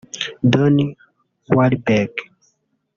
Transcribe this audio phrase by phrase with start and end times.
[0.51, 0.97] Donnie
[1.53, 2.13] Wahlberg